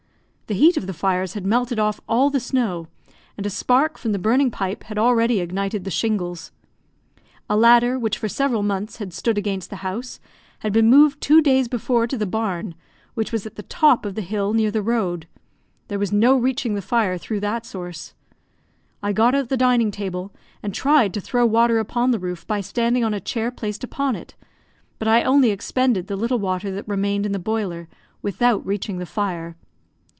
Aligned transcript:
The 0.47 0.57
heat 0.57 0.75
of 0.75 0.85
the 0.85 0.91
fires 0.93 1.33
had 1.33 1.45
melted 1.45 1.79
off 1.79 2.01
all 2.09 2.29
the 2.29 2.41
snow, 2.41 2.87
and 3.37 3.45
a 3.45 3.49
spark 3.49 3.97
from 3.97 4.11
the 4.11 4.19
burning 4.19 4.51
pipe 4.51 4.83
had 4.83 4.97
already 4.97 5.39
ignited 5.39 5.85
the 5.85 5.89
shingles. 5.89 6.51
A 7.49 7.55
ladder, 7.55 7.97
which 7.97 8.17
for 8.17 8.27
several 8.27 8.61
months 8.61 8.97
had 8.97 9.13
stood 9.13 9.37
against 9.37 9.69
the 9.69 9.77
house, 9.77 10.19
had 10.59 10.73
been 10.73 10.89
moved 10.89 11.21
two 11.21 11.41
days 11.41 11.69
before 11.69 12.05
to 12.05 12.17
the 12.17 12.25
barn, 12.25 12.75
which 13.13 13.31
was 13.31 13.45
at 13.45 13.55
the 13.55 13.63
top 13.63 14.05
of 14.05 14.15
the 14.15 14.21
hill, 14.21 14.51
near 14.51 14.69
the 14.71 14.81
road; 14.81 15.25
there 15.87 15.97
was 15.97 16.11
no 16.11 16.35
reaching 16.35 16.73
the 16.73 16.81
fire 16.81 17.17
through 17.17 17.39
that 17.39 17.65
source. 17.65 18.13
I 19.01 19.13
got 19.13 19.33
out 19.33 19.47
the 19.47 19.55
dining 19.55 19.89
table, 19.89 20.33
and 20.61 20.73
tried 20.73 21.13
to 21.13 21.21
throw 21.21 21.45
water 21.45 21.79
upon 21.79 22.11
the 22.11 22.19
roof 22.19 22.45
by 22.45 22.59
standing 22.59 23.05
on 23.05 23.13
a 23.13 23.21
chair 23.21 23.51
placed 23.51 23.85
upon 23.85 24.17
it, 24.17 24.35
but 24.99 25.07
I 25.07 25.23
only 25.23 25.51
expended 25.51 26.07
the 26.07 26.17
little 26.17 26.39
water 26.39 26.71
that 26.71 26.89
remained 26.89 27.25
in 27.25 27.31
the 27.31 27.39
boiler, 27.39 27.87
without 28.21 28.65
reaching 28.65 28.97
the 28.97 29.05
fire. 29.05 29.55